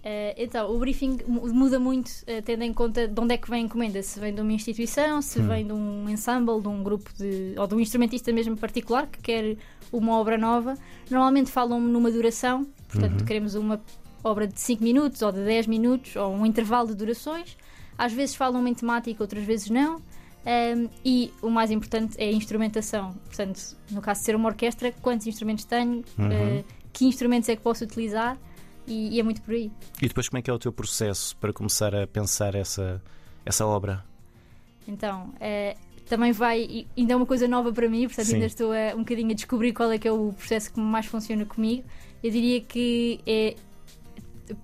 Uh, 0.00 0.32
então, 0.36 0.70
o 0.70 0.78
briefing 0.78 1.18
muda 1.26 1.78
muito 1.78 2.08
uh, 2.08 2.40
tendo 2.42 2.62
em 2.62 2.72
conta 2.72 3.06
de 3.06 3.20
onde 3.20 3.34
é 3.34 3.36
que 3.36 3.50
vem 3.50 3.62
a 3.62 3.66
encomenda. 3.66 4.02
Se 4.02 4.18
vem 4.20 4.34
de 4.34 4.40
uma 4.40 4.52
instituição, 4.52 5.20
se 5.20 5.40
hum. 5.40 5.48
vem 5.48 5.66
de 5.66 5.72
um 5.72 6.08
ensemble, 6.08 6.60
de 6.60 6.68
um 6.68 6.82
grupo 6.82 7.10
de. 7.14 7.54
ou 7.58 7.66
de 7.66 7.74
um 7.74 7.80
instrumentista 7.80 8.32
mesmo 8.32 8.56
particular 8.56 9.06
que 9.06 9.20
quer 9.20 9.56
uma 9.92 10.12
obra 10.12 10.38
nova. 10.38 10.74
Normalmente 11.10 11.50
falam-me 11.50 11.90
numa 11.90 12.10
duração, 12.10 12.66
portanto, 12.88 13.20
uhum. 13.20 13.26
queremos 13.26 13.54
uma 13.54 13.80
obra 14.22 14.46
de 14.46 14.60
5 14.60 14.82
minutos 14.82 15.22
ou 15.22 15.32
de 15.32 15.44
10 15.44 15.66
minutos 15.66 16.16
ou 16.16 16.32
um 16.32 16.44
intervalo 16.46 16.88
de 16.88 16.94
durações. 16.94 17.56
Às 17.96 18.12
vezes 18.12 18.34
falam 18.34 18.66
em 18.66 18.74
temática, 18.74 19.22
outras 19.22 19.44
vezes 19.44 19.70
não. 19.70 19.96
Um, 19.96 20.88
e 21.04 21.32
o 21.42 21.50
mais 21.50 21.70
importante 21.70 22.16
é 22.18 22.24
a 22.24 22.32
instrumentação. 22.32 23.12
Portanto, 23.26 23.60
no 23.90 24.00
caso 24.00 24.20
de 24.20 24.26
ser 24.26 24.34
uma 24.34 24.48
orquestra, 24.48 24.90
quantos 24.90 25.26
instrumentos 25.26 25.64
tenho, 25.64 26.02
uhum. 26.18 26.60
uh, 26.60 26.64
que 26.92 27.04
instrumentos 27.04 27.48
é 27.48 27.56
que 27.56 27.62
posso 27.62 27.84
utilizar 27.84 28.38
e, 28.86 29.16
e, 29.16 29.20
é 29.20 29.22
muito 29.22 29.42
por 29.42 29.54
aí. 29.54 29.70
E 30.00 30.08
depois, 30.08 30.28
como 30.28 30.38
é 30.38 30.42
que 30.42 30.50
é 30.50 30.52
o 30.52 30.58
teu 30.58 30.72
processo 30.72 31.36
para 31.36 31.52
começar 31.52 31.94
a 31.94 32.06
pensar 32.06 32.54
essa, 32.54 33.02
essa 33.44 33.66
obra? 33.66 34.02
Então, 34.88 35.34
uh, 35.36 35.78
também 36.06 36.32
vai, 36.32 36.86
ainda 36.96 37.12
é 37.12 37.16
uma 37.16 37.26
coisa 37.26 37.46
nova 37.46 37.72
para 37.72 37.88
mim, 37.88 38.06
portanto, 38.06 38.26
Sim. 38.26 38.34
ainda 38.34 38.46
estou 38.46 38.72
a, 38.72 38.94
um 38.94 39.00
bocadinho 39.00 39.30
a 39.30 39.34
descobrir 39.34 39.72
qual 39.72 39.92
é 39.92 39.98
que 39.98 40.08
é 40.08 40.12
o 40.12 40.32
processo 40.32 40.72
que 40.72 40.80
mais 40.80 41.06
funciona 41.06 41.44
comigo. 41.44 41.84
Eu 42.22 42.30
diria 42.30 42.60
que 42.60 43.20
é 43.26 43.54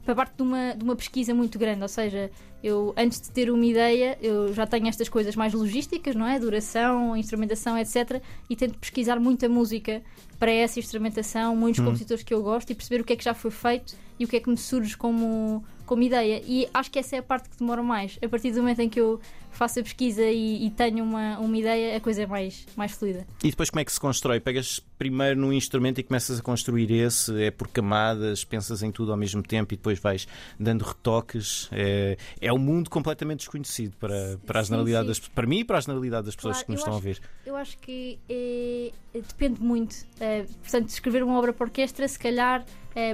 para 0.04 0.14
parte 0.14 0.36
de 0.36 0.42
uma, 0.42 0.74
de 0.74 0.84
uma 0.84 0.96
pesquisa 0.96 1.34
muito 1.34 1.58
grande, 1.58 1.82
ou 1.82 1.88
seja, 1.88 2.30
eu 2.66 2.92
antes 2.96 3.20
de 3.20 3.30
ter 3.30 3.48
uma 3.48 3.64
ideia, 3.64 4.18
eu 4.20 4.52
já 4.52 4.66
tenho 4.66 4.88
estas 4.88 5.08
coisas 5.08 5.36
mais 5.36 5.54
logísticas, 5.54 6.16
não 6.16 6.26
é? 6.26 6.36
Duração, 6.38 7.16
instrumentação, 7.16 7.78
etc. 7.78 8.20
E 8.50 8.56
tento 8.56 8.76
pesquisar 8.78 9.20
muita 9.20 9.48
música 9.48 10.02
para 10.38 10.50
essa 10.50 10.80
instrumentação, 10.80 11.54
muitos 11.54 11.80
hum. 11.80 11.84
compositores 11.84 12.24
que 12.24 12.34
eu 12.34 12.42
gosto 12.42 12.70
e 12.70 12.74
perceber 12.74 13.02
o 13.02 13.04
que 13.04 13.12
é 13.12 13.16
que 13.16 13.24
já 13.24 13.34
foi 13.34 13.52
feito 13.52 13.94
e 14.18 14.24
o 14.24 14.28
que 14.28 14.36
é 14.36 14.40
que 14.40 14.50
me 14.50 14.56
surge 14.56 14.96
como, 14.96 15.64
como 15.84 16.02
ideia. 16.02 16.42
E 16.44 16.68
acho 16.74 16.90
que 16.90 16.98
essa 16.98 17.16
é 17.16 17.18
a 17.20 17.22
parte 17.22 17.48
que 17.48 17.58
demora 17.58 17.82
mais. 17.82 18.18
A 18.22 18.28
partir 18.28 18.50
do 18.50 18.58
momento 18.58 18.80
em 18.80 18.88
que 18.88 19.00
eu 19.00 19.20
faço 19.56 19.80
a 19.80 19.82
pesquisa 19.82 20.22
e, 20.22 20.66
e, 20.66 20.70
tenho 20.70 21.02
uma, 21.02 21.38
uma 21.38 21.56
ideia, 21.56 21.96
a 21.96 22.00
coisa 22.00 22.22
é 22.22 22.26
mais, 22.26 22.66
mais 22.76 22.92
fluida. 22.92 23.26
E 23.42 23.50
depois 23.50 23.70
como 23.70 23.80
é 23.80 23.84
que 23.84 23.92
se 23.92 23.98
constrói? 23.98 24.38
Pegas 24.38 24.80
primeiro 24.98 25.40
num 25.40 25.52
instrumento 25.52 25.98
e 25.98 26.02
começas 26.02 26.38
a 26.38 26.42
construir 26.42 26.90
esse? 26.90 27.42
É 27.42 27.50
por 27.50 27.68
camadas, 27.68 28.44
pensas 28.44 28.82
em 28.82 28.92
tudo 28.92 29.12
ao 29.12 29.16
mesmo 29.16 29.42
tempo 29.42 29.72
e 29.72 29.76
depois 29.76 29.98
vais 29.98 30.28
dando 30.60 30.82
retoques? 30.82 31.68
É, 31.72 32.18
é 32.40 32.52
um 32.56 32.58
mundo 32.58 32.90
completamente 32.90 33.40
desconhecido 33.40 33.96
para, 33.96 34.38
para 34.44 34.60
a 34.60 34.62
generalidade 34.62 35.08
sim, 35.08 35.14
sim. 35.14 35.20
Das, 35.20 35.28
para 35.28 35.46
mim 35.46 35.58
e 35.58 35.64
para 35.64 35.78
a 35.78 35.80
generalidade 35.80 36.26
das 36.26 36.36
pessoas 36.36 36.56
claro, 36.56 36.66
que 36.66 36.72
nos 36.72 36.80
estão 36.80 36.94
acho, 36.94 37.02
a 37.02 37.04
ver. 37.04 37.20
Eu 37.44 37.56
acho 37.56 37.78
que 37.78 38.18
é, 38.28 38.92
depende 39.14 39.60
muito. 39.60 39.92
Uh, 39.92 40.46
portanto, 40.62 40.88
escrever 40.88 41.22
uma 41.22 41.38
obra 41.38 41.52
para 41.52 41.64
orquestra, 41.64 42.06
se 42.08 42.18
calhar 42.18 42.64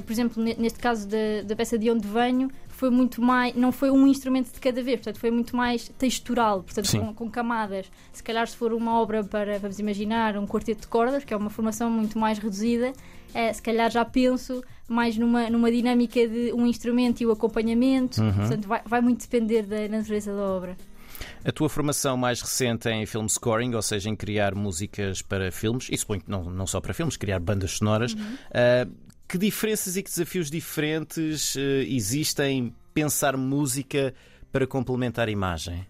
por 0.05 0.13
exemplo, 0.13 0.43
neste 0.43 0.79
caso 0.79 1.09
da, 1.09 1.43
da 1.45 1.57
peça 1.57 1.77
de 1.77 1.91
onde 1.91 2.07
venho, 2.07 2.51
foi 2.69 2.91
muito 2.91 3.23
mais. 3.23 3.55
não 3.55 3.71
foi 3.71 3.91
um 3.91 4.07
instrumento 4.07 4.53
de 4.53 4.59
cada 4.59 4.83
vez, 4.83 4.97
portanto, 4.99 5.21
foi 5.21 5.31
muito 5.31 5.57
mais 5.57 5.89
textural, 5.97 6.63
portanto, 6.63 6.91
com, 6.91 7.15
com, 7.15 7.31
camadas. 7.31 7.87
Se 8.13 8.23
calhar, 8.23 8.47
se 8.47 8.57
for 8.57 8.73
uma 8.73 9.01
obra 9.01 9.23
para, 9.23 9.59
vamos 9.59 9.79
imaginar, 9.79 10.37
um 10.37 10.47
quarteto 10.47 10.83
de 10.83 10.87
cordas, 10.89 11.25
que 11.25 11.33
é 11.33 11.37
uma 11.37 11.51
formação 11.51 11.91
muito 11.91 12.19
mais 12.19 12.39
reduzida, 12.39 12.91
uh, 12.91 13.55
se 13.55 13.63
calhar 13.63 13.91
já 13.91 14.05
penso 14.05 14.65
mais 14.89 15.17
numa, 15.17 15.49
numa 15.49 15.71
dinâmica 15.71 16.27
de 16.27 16.53
um 16.53 16.67
instrumento 16.67 17.21
e 17.21 17.27
o 17.27 17.31
acompanhamento, 17.31 18.21
uhum. 18.21 18.33
portanto, 18.33 18.67
vai, 18.67 18.81
vai 18.85 19.01
muito 19.01 19.21
depender 19.21 19.63
da 19.63 19.89
natureza 19.89 20.35
da 20.35 20.43
obra. 20.43 20.77
A 21.45 21.51
tua 21.51 21.69
formação 21.69 22.17
mais 22.17 22.41
recente 22.41 22.89
é 22.89 22.93
em 22.93 23.07
film 23.07 23.27
scoring, 23.27 23.75
ou 23.75 23.83
seja, 23.83 24.09
em 24.09 24.15
criar 24.15 24.55
músicas 24.55 25.23
para 25.23 25.51
filmes, 25.51 25.89
e 25.91 25.97
suponho 25.97 26.21
que 26.21 26.31
não, 26.31 26.45
não 26.45 26.67
só 26.67 26.81
para 26.81 26.95
filmes, 26.95 27.17
criar 27.17 27.41
bandas 27.41 27.73
sonoras. 27.73 28.15
Uhum. 28.15 28.21
Uh, 28.21 28.93
que 29.29 29.39
diferenças 29.39 29.97
e 29.97 30.03
que 30.03 30.11
desafios 30.11 30.51
diferentes 30.51 31.57
uh, 31.57 31.59
existem 31.87 32.73
pensar 32.95 33.37
música 33.37 34.15
para 34.53 34.67
complementar 34.67 35.27
a 35.27 35.31
imagem? 35.31 35.87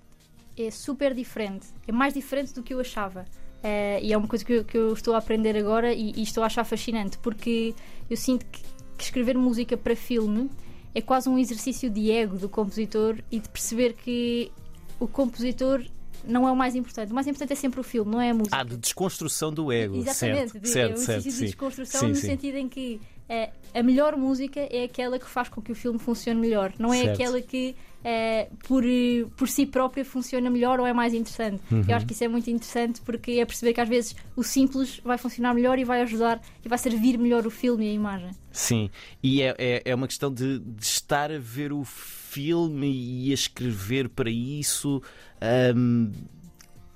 É 0.57 0.71
super 0.71 1.15
diferente. 1.15 1.67
É 1.87 1.93
mais 1.93 2.15
diferente 2.15 2.55
do 2.55 2.63
que 2.63 2.73
eu 2.73 2.81
achava. 2.81 3.27
Uh, 3.63 4.01
e 4.03 4.13
é 4.13 4.17
uma 4.17 4.27
coisa 4.27 4.45
que 4.45 4.53
eu, 4.53 4.65
que 4.65 4.77
eu, 4.77 4.93
estou 4.93 5.15
a 5.15 5.19
aprender 5.19 5.57
agora 5.57 5.93
e, 5.93 6.13
e, 6.17 6.23
estou 6.23 6.43
a 6.43 6.47
achar 6.47 6.65
fascinante, 6.65 7.19
porque 7.19 7.75
eu 8.11 8.17
sinto 8.17 8.45
que, 8.47 8.63
que 8.97 9.05
escrever 9.05 9.37
música 9.37 9.77
para 9.77 9.95
filme 9.95 10.51
é 10.95 11.01
quase 11.01 11.29
um 11.29 11.39
exercício 11.39 11.89
de 11.89 12.11
ego 12.11 12.37
do 12.37 12.49
compositor 12.49 13.19
e 13.31 13.39
de 13.39 13.49
perceber 13.49 13.95
que 13.95 14.51
o 15.03 15.09
compositor 15.09 15.85
não 16.25 16.47
é 16.47 16.53
o 16.53 16.57
mais 16.57 16.77
importante. 16.77 17.11
O 17.11 17.15
mais 17.15 17.27
importante 17.27 17.53
é 17.53 17.57
sempre 17.57 17.81
o 17.81 17.83
filme, 17.83 18.13
não 18.13 18.21
é 18.21 18.31
a 18.31 18.35
música. 18.35 18.57
Ah, 18.57 18.63
de 18.63 18.77
desconstrução 18.77 19.53
do 19.53 19.73
ego. 19.73 19.97
Exatamente, 19.97 20.53
certo, 20.53 20.61
de, 20.61 20.69
certo, 20.69 20.91
é 20.91 20.95
um 20.95 20.97
certo, 20.97 21.11
exercício 21.11 21.33
sim. 21.33 21.39
de 21.39 21.47
desconstrução 21.47 22.01
Sim, 22.01 22.09
no 22.09 22.15
sim. 22.15 22.27
sentido 22.29 22.57
em 22.57 22.69
que 22.69 23.01
eh, 23.29 23.51
a 23.75 23.83
melhor 23.83 24.17
música 24.17 24.61
é 24.61 24.85
aquela 24.85 25.19
que 25.19 25.27
faz 25.27 25.49
com 25.49 25.61
que 25.61 25.73
o 25.73 25.75
filme 25.75 25.99
funcione 25.99 26.41
melhor, 26.41 26.73
não 26.79 26.95
é 26.95 27.03
Certo. 27.03 27.15
aquela 27.15 27.41
que 27.41 27.75
eh, 28.05 28.49
por, 28.67 28.85
por 29.37 29.49
si 29.49 29.67
própria 29.67 30.05
funciona 30.05 30.51
melhor 30.51 30.81
ou 30.81 30.87
é 30.87 30.93
mais 30.93 31.15
interessante. 31.15 31.63
Uhum. 31.71 31.85
Eu 31.89 31.97
acho 31.97 32.07
que 32.07 32.13
isso 32.13 32.25
é 32.25 32.29
muito 32.29 32.51
interessante 32.51 33.01
porque 33.01 33.33
é 33.33 33.45
perceber 33.45 33.73
que 33.73 33.81
às 33.81 33.89
vezes 33.89 34.17
o 34.37 34.43
simples 34.43 35.01
vai 35.05 35.19
funcionar 35.19 35.55
melhor 35.55 35.79
e 35.79 35.85
vai 35.85 36.03
ajudar 36.03 36.41
e 36.65 36.69
vai 36.69 36.79
servir 36.79 37.19
melhor 37.19 37.47
o 37.47 37.51
filme 37.51 37.87
e 37.87 37.91
a 37.91 37.93
imagem. 37.93 38.31
Sim, 38.51 38.91
e 39.23 39.43
é, 39.43 39.55
é, 39.59 39.83
é 39.85 39.95
uma 39.95 40.07
questão 40.07 40.33
de, 40.33 40.59
de 40.59 40.83
estar 40.83 41.31
a 41.31 41.39
ver 41.39 41.73
o 41.73 41.85
filme 41.85 42.91
e 42.91 43.31
a 43.31 43.35
escrever 43.35 44.09
para 44.09 44.31
isso. 44.31 45.03
ahm, 45.41 46.11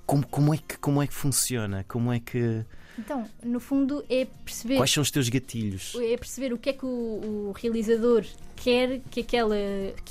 como, 0.05 0.25
como, 0.25 0.53
é 0.53 0.57
que, 0.57 0.77
como 0.77 1.01
é 1.03 1.07
que 1.07 1.13
funciona? 1.13 1.83
Como 1.87 2.11
é 2.13 2.19
que. 2.19 2.65
Então, 2.97 3.25
no 3.43 3.59
fundo, 3.59 4.03
é 4.09 4.25
perceber. 4.43 4.77
Quais 4.77 4.91
são 4.91 5.01
os 5.03 5.11
teus 5.11 5.29
gatilhos? 5.29 5.93
é 5.95 6.17
perceber 6.17 6.51
o 6.53 6.57
que 6.57 6.69
é 6.69 6.73
que 6.73 6.85
o, 6.85 7.49
o 7.49 7.53
realizador 7.55 8.25
quer 8.55 8.99
que 9.11 9.19
aquela 9.21 9.55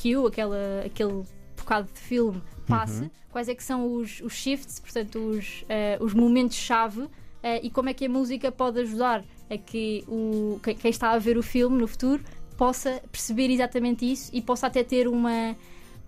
cue, 0.00 0.14
aquela, 0.26 0.83
aquele 0.85 1.23
bocado 1.57 1.88
de 1.93 1.99
filme 2.00 2.40
passe, 2.66 3.02
Uhum. 3.02 3.11
quais 3.31 3.49
é 3.49 3.55
que 3.55 3.62
são 3.64 3.93
os, 3.95 4.21
os 4.21 4.33
shifts, 4.35 4.78
portanto, 4.78 5.19
os, 5.19 5.64
eh, 5.69 5.99
os 6.00 6.14
momentos-chave 6.14 7.09
eh, 7.43 7.61
e 7.64 7.71
como 7.71 7.88
é 7.88 7.95
que 7.95 8.07
a 8.07 8.09
música 8.09 8.50
pode 8.52 8.81
ajudar 8.81 9.25
a 9.50 9.57
que 9.59 10.05
o, 10.09 10.61
que- 10.62 10.75
quem 10.75 10.90
está 10.90 11.11
a 11.11 11.19
ver 11.19 11.37
o 11.38 11.43
filme 11.43 11.76
no 11.78 11.87
futuro 11.88 12.23
possa 12.57 13.02
perceber 13.12 13.50
exatamente 13.50 14.11
isso 14.11 14.31
e 14.33 14.40
possa 14.40 14.66
até 14.69 14.83
ter 14.85 15.07
uma. 15.09 15.57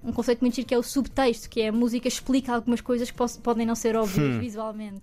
Um 0.02 0.12
conceito 0.12 0.40
muito 0.40 0.55
giro 0.55 0.67
que 0.69 0.75
é 0.75 0.78
o 0.78 0.83
subtexto, 0.83 1.49
que 1.50 1.61
é 1.61 1.69
a 1.69 1.73
música 1.73 2.07
explica 2.09 2.55
algumas 2.55 2.81
coisas 2.81 3.11
que 3.11 3.17
podem 3.43 3.67
não 3.67 3.75
ser 3.75 3.97
óbvias 3.97 4.37
Hum. 4.37 4.38
visualmente. 4.38 5.02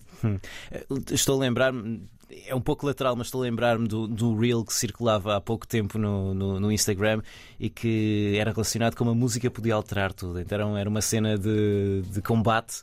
Eh, 0.72 0.86
Estou 1.12 1.36
a 1.36 1.40
lembrar-me, 1.40 2.04
é 2.48 2.56
um 2.56 2.62
pouco 2.62 2.86
lateral, 2.86 3.16
mas 3.16 3.28
estou 3.28 3.42
a 3.42 3.44
lembrar-me 3.44 3.88
do, 3.88 4.08
do 4.08 4.36
reel 4.38 4.64
que 4.64 4.74
circulava 4.74 5.36
há 5.36 5.42
pouco 5.42 5.68
tempo 5.68 5.98
no, 5.98 6.34
no, 6.34 6.60
no 6.60 6.72
Instagram 6.72 7.22
e 7.60 7.70
que 7.70 8.36
era 8.40 8.52
relacionado 8.52 8.96
com 8.96 9.04
uma 9.04 9.14
música 9.16 9.52
podia 9.52 9.76
alterar 9.76 10.14
tudo. 10.14 10.40
Então 10.40 10.58
era 10.58 10.80
era 10.80 10.90
uma 10.90 11.02
cena 11.02 11.38
de, 11.38 12.02
de 12.12 12.22
combate. 12.22 12.82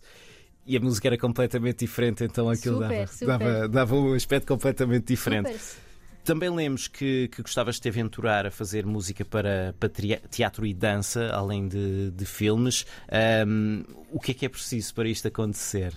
E 0.64 0.76
a 0.76 0.80
música 0.80 1.08
era 1.08 1.18
completamente 1.18 1.78
diferente, 1.80 2.22
então 2.22 2.48
aquilo 2.48 2.76
Super, 2.82 2.88
dava, 2.88 3.06
super. 3.08 3.26
dava, 3.26 3.68
dava 3.68 3.96
um 3.96 4.12
aspecto 4.14 4.46
completamente 4.46 5.06
diferente. 5.06 5.48
Super. 5.52 5.82
Também 6.24 6.50
lemos 6.50 6.86
que, 6.86 7.28
que 7.28 7.42
gostavas 7.42 7.76
de 7.76 7.82
te 7.82 7.88
aventurar 7.88 8.46
a 8.46 8.50
fazer 8.50 8.86
música 8.86 9.24
para, 9.24 9.74
para 9.78 9.88
teatro 10.30 10.64
e 10.64 10.72
dança, 10.72 11.30
além 11.32 11.66
de, 11.66 12.10
de 12.12 12.24
filmes. 12.24 12.86
Ahm, 13.10 13.82
o 14.12 14.20
que 14.20 14.30
é 14.30 14.34
que 14.34 14.46
é 14.46 14.48
preciso 14.48 14.94
para 14.94 15.08
isto 15.08 15.26
acontecer? 15.26 15.92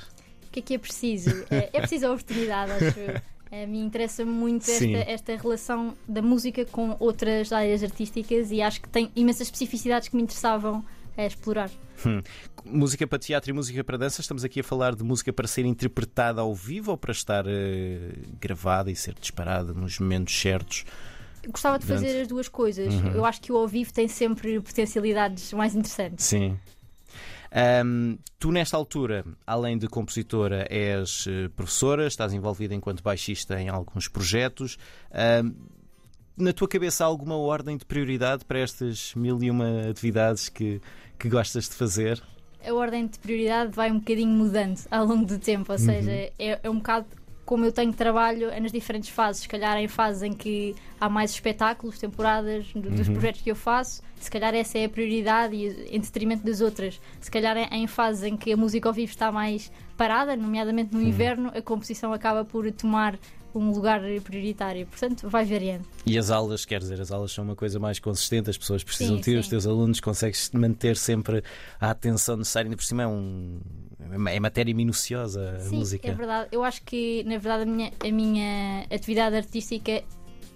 O 0.48 0.51
que 0.51 0.60
é 0.60 0.62
que 0.63 0.74
é 0.74 0.77
preciso? 0.77 1.46
É, 1.51 1.70
é 1.74 1.79
preciso 1.79 2.08
a 2.08 2.12
oportunidade, 2.12 2.72
acho 2.72 3.00
eu. 3.00 3.22
A 3.51 3.67
mim 3.67 3.86
interessa 3.86 4.25
muito 4.25 4.70
esta, 4.70 4.86
esta 5.10 5.36
relação 5.38 5.96
da 6.08 6.22
música 6.22 6.65
com 6.65 6.98
outras 7.00 7.53
áreas 7.53 7.84
artísticas 7.84 8.51
e 8.51 8.62
acho 8.62 8.82
que 8.82 8.89
tem 8.89 9.12
imensas 9.15 9.48
especificidades 9.48 10.10
que 10.10 10.15
me 10.15 10.24
interessavam 10.24 10.84
a 11.17 11.25
explorar. 11.25 11.69
Hum. 12.05 12.22
Música 12.65 13.07
para 13.07 13.19
teatro 13.19 13.50
e 13.50 13.53
música 13.53 13.84
para 13.84 13.98
dança, 13.98 14.22
estamos 14.22 14.43
aqui 14.43 14.60
a 14.60 14.63
falar 14.63 14.95
de 14.95 15.03
música 15.03 15.31
para 15.31 15.48
ser 15.48 15.65
interpretada 15.65 16.41
ao 16.41 16.53
vivo 16.53 16.91
ou 16.91 16.98
para 16.98 17.12
estar 17.12 17.45
eh, 17.48 18.12
gravada 18.39 18.91
e 18.91 18.95
ser 18.95 19.13
disparada 19.13 19.74
nos 19.74 20.00
momentos 20.00 20.38
certos? 20.38 20.84
Gostava 21.48 21.77
de 21.77 21.86
fazer 21.86 22.07
Durante- 22.07 22.22
as 22.24 22.27
duas 22.27 22.48
coisas. 22.50 22.93
Uhum. 22.93 23.12
Eu 23.12 23.24
acho 23.25 23.39
que 23.39 23.51
o 23.51 23.57
ao 23.57 23.67
vivo 23.67 23.93
tem 23.93 24.07
sempre 24.07 24.60
potencialidades 24.60 25.53
mais 25.53 25.75
interessantes. 25.75 26.25
Sim. 26.25 26.57
Ahm, 27.51 28.17
tu, 28.39 28.51
nesta 28.51 28.75
altura, 28.75 29.24
além 29.48 29.77
de 29.77 29.88
compositora, 29.88 30.67
és 30.69 31.25
eh, 31.27 31.48
professora, 31.55 32.07
estás 32.07 32.34
envolvida 32.34 32.74
enquanto 32.74 33.01
baixista 33.01 33.62
em 33.62 33.69
alguns 33.69 34.07
projetos. 34.10 34.77
Ahm, 35.12 35.53
na 36.37 36.51
tua 36.53 36.67
cabeça 36.67 37.03
há 37.03 37.07
alguma 37.07 37.37
ordem 37.37 37.77
de 37.77 37.85
prioridade 37.85 38.43
para 38.45 38.59
estas 38.59 39.13
mil 39.15 39.41
e 39.41 39.49
uma 39.49 39.89
atividades 39.89 40.49
que, 40.49 40.81
que 41.17 41.29
gostas 41.29 41.69
de 41.69 41.75
fazer? 41.75 42.21
A 42.67 42.73
ordem 42.73 43.07
de 43.07 43.19
prioridade 43.19 43.71
vai 43.71 43.91
um 43.91 43.99
bocadinho 43.99 44.29
mudando 44.31 44.79
ao 44.89 45.05
longo 45.05 45.25
do 45.25 45.37
tempo, 45.37 45.71
ou 45.71 45.77
seja, 45.77 46.11
é, 46.11 46.33
é 46.39 46.69
um 46.69 46.77
bocado 46.77 47.05
como 47.45 47.63
eu 47.63 47.71
tenho 47.71 47.93
trabalho 47.93 48.49
é 48.49 48.59
nas 48.59 48.71
diferentes 48.71 49.09
fases. 49.09 49.43
Se 49.43 49.47
calhar 49.47 49.77
em 49.77 49.87
fases 49.87 50.23
em 50.23 50.33
que 50.33 50.73
há 50.99 51.07
mais 51.07 51.29
espetáculos, 51.29 51.99
temporadas 51.99 52.65
do- 52.73 52.89
dos 52.89 53.07
Uhum. 53.07 53.13
projetos 53.13 53.41
que 53.41 53.51
eu 53.51 53.55
faço, 53.55 54.01
se 54.19 54.31
calhar 54.31 54.55
essa 54.55 54.79
é 54.79 54.85
a 54.85 54.89
prioridade 54.89 55.55
e, 55.55 55.95
em 55.95 55.99
detrimento 55.99 56.43
das 56.43 56.59
outras. 56.59 56.99
Se 57.21 57.29
calhar 57.29 57.55
em, 57.55 57.67
em 57.83 57.85
fases 57.85 58.23
em 58.23 58.35
que 58.35 58.51
a 58.51 58.57
música 58.57 58.89
ao 58.89 58.93
vivo 58.93 59.11
está 59.11 59.31
mais 59.31 59.71
parada, 59.95 60.35
nomeadamente 60.35 60.91
no 60.91 61.03
inverno, 61.03 61.51
a 61.55 61.61
composição 61.61 62.11
acaba 62.11 62.43
por 62.43 62.71
tomar 62.71 63.15
um 63.59 63.71
lugar 63.71 64.01
prioritário. 64.24 64.85
Portanto, 64.88 65.29
vai 65.29 65.45
variando. 65.45 65.85
E 66.05 66.17
as 66.17 66.29
aulas, 66.31 66.65
quer 66.65 66.79
dizer, 66.79 67.00
as 67.00 67.12
aulas 67.12 67.31
são 67.31 67.43
uma 67.43 67.55
coisa 67.55 67.79
mais 67.79 68.00
consistente, 68.00 68.50
as 68.50 68.57
pessoas 68.57 68.83
precisam 68.83 69.15
Sim, 69.15 69.21
de 69.21 69.31
ti, 69.31 69.38
os 69.38 69.45
sim. 69.45 69.50
teus 69.51 69.67
alunos 69.67 70.00
consegues 70.00 70.50
manter 70.53 70.97
sempre 70.97 71.43
a 71.79 71.91
atenção 71.91 72.38
necessária, 72.38 72.67
ainda 72.67 72.77
por 72.77 72.83
cima 72.85 73.03
é, 73.03 73.07
um, 73.07 73.59
é 74.29 74.39
matéria 74.39 74.74
minuciosa 74.74 75.51
a 75.57 75.59
Sim, 75.59 75.77
música. 75.77 76.07
é 76.07 76.13
verdade. 76.13 76.50
Eu 76.51 76.63
acho 76.63 76.81
que, 76.83 77.24
na 77.24 77.38
verdade, 77.38 77.63
a 77.63 77.65
minha, 77.65 77.91
a 78.03 78.12
minha 78.12 78.85
atividade 78.91 79.35
artística 79.35 80.03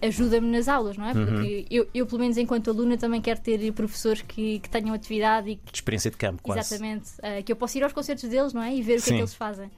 ajuda-me 0.02 0.48
nas 0.50 0.68
aulas, 0.68 0.98
não 0.98 1.06
é? 1.06 1.14
Uhum. 1.14 1.26
Porque 1.26 1.66
eu, 1.70 1.88
eu, 1.94 2.06
pelo 2.06 2.20
menos 2.22 2.38
enquanto 2.38 2.70
aluna, 2.70 2.98
também 2.98 3.22
quero 3.22 3.42
ter 3.42 3.72
professores 3.74 4.22
que, 4.22 4.60
que 4.60 4.70
tenham 4.70 4.94
atividade 4.94 5.50
e 5.50 5.56
que, 5.58 5.72
De 5.72 5.78
experiência 5.78 6.10
de 6.10 6.18
campo, 6.18 6.42
quase. 6.42 6.60
exatamente, 6.62 7.10
eh, 7.22 7.42
que 7.44 7.52
eu 7.52 7.56
possa 7.56 7.78
ir 7.78 7.84
aos 7.84 7.92
concertos 7.94 8.30
deles, 8.30 8.54
não 8.54 8.62
é? 8.62 8.74
E 8.74 8.82
ver 8.82 9.00
o 9.00 9.02
que 9.04 9.10
é 9.10 9.12
Sim. 9.12 9.16
que 9.16 9.22
eles 9.22 9.34
fazem. 9.34 9.70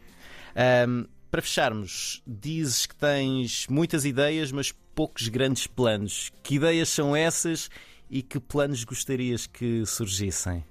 Ahm, 0.56 1.06
para 1.32 1.42
fecharmos, 1.42 2.22
dizes 2.28 2.86
que 2.86 2.96
tens 2.96 3.66
muitas 3.70 4.04
ideias, 4.04 4.52
mas 4.52 4.74
poucos 4.94 5.30
grandes 5.30 5.66
planos. 5.66 6.30
Que 6.44 6.56
ideias 6.56 6.90
são 6.90 7.16
essas 7.16 7.70
e 8.10 8.22
que 8.22 8.38
planos 8.38 8.84
gostarias 8.84 9.48
que 9.48 9.86
surgissem? 9.86 10.64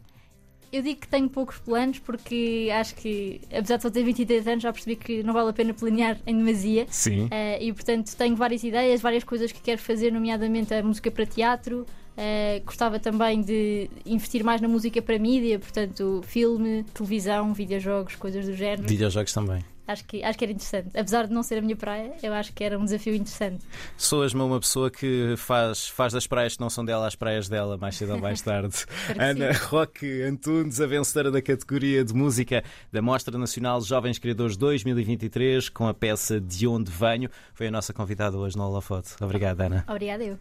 Eu 0.71 0.83
digo 0.83 1.01
que 1.01 1.09
tenho 1.09 1.29
poucos 1.29 1.59
planos 1.59 1.99
porque 1.99 2.69
acho 2.73 2.95
que, 2.95 3.41
apesar 3.47 3.79
de 3.79 3.83
só 3.83 3.91
ter 3.91 4.05
23 4.05 4.47
anos, 4.47 4.63
já 4.63 4.73
percebi 4.73 4.95
que 4.95 5.23
não 5.23 5.33
vale 5.33 5.51
a 5.51 5.53
pena 5.53 5.75
planear 5.75 6.21
em 6.27 6.37
demasia. 6.37 6.87
Sim. 6.89 7.27
Eh, 7.31 7.65
e 7.65 7.73
portanto 7.73 8.15
tenho 8.15 8.37
várias 8.37 8.63
ideias, 8.63 9.01
várias 9.01 9.25
coisas 9.25 9.51
que 9.51 9.61
quero 9.61 9.81
fazer, 9.81 10.13
nomeadamente 10.13 10.73
a 10.73 10.83
música 10.83 11.11
para 11.11 11.27
teatro. 11.27 11.87
Eh, 12.17 12.63
gostava 12.65 13.01
também 13.01 13.41
de 13.41 13.91
investir 14.05 14.45
mais 14.45 14.61
na 14.61 14.69
música 14.69 15.01
para 15.01 15.19
mídia, 15.19 15.59
portanto, 15.59 16.23
filme, 16.25 16.85
televisão, 16.95 17.53
videojogos, 17.53 18.15
coisas 18.15 18.47
do 18.47 18.55
género. 18.55 18.87
Videojogos 18.87 19.33
também. 19.33 19.65
Acho 19.91 20.05
que, 20.05 20.23
acho 20.23 20.39
que 20.39 20.45
era 20.45 20.53
interessante. 20.53 20.89
Apesar 20.97 21.27
de 21.27 21.33
não 21.33 21.43
ser 21.43 21.59
a 21.59 21.61
minha 21.61 21.75
praia, 21.75 22.13
eu 22.23 22.33
acho 22.33 22.53
que 22.53 22.63
era 22.63 22.79
um 22.79 22.85
desafio 22.85 23.13
interessante. 23.13 23.65
Soas-me 23.97 24.41
uma 24.41 24.61
pessoa 24.61 24.89
que 24.89 25.35
faz, 25.37 25.89
faz 25.89 26.13
das 26.13 26.29
praias 26.29 26.55
que 26.55 26.61
não 26.61 26.71
são 26.71 26.85
dela 26.85 27.09
as 27.09 27.17
praias 27.17 27.49
dela, 27.49 27.77
mais 27.77 27.97
cedo 27.97 28.13
ou 28.13 28.21
mais 28.21 28.41
tarde. 28.41 28.87
Ana 29.19 29.53
sim. 29.53 29.65
Roque 29.65 30.23
Antunes, 30.23 30.81
a 30.81 30.87
vencedora 30.87 31.33
da 31.33 31.43
categoria 31.43 32.05
de 32.05 32.15
música 32.15 32.63
da 32.93 33.03
Mostra 33.03 33.37
Nacional 33.37 33.81
Jovens 33.81 34.19
Criadores 34.19 34.57
2023, 34.57 35.69
com 35.71 35.89
a 35.89 35.95
peça 35.95 36.41
De 36.41 36.69
Onde 36.69 36.91
Venho, 36.91 37.29
foi 37.53 37.67
a 37.67 37.71
nossa 37.71 37.93
convidada 37.93 38.39
hoje 38.39 38.57
no 38.57 38.65
Holofote. 38.65 39.11
Obrigado, 39.21 39.61
Ana. 39.61 39.85
Obrigada 39.89 40.23
eu. 40.23 40.39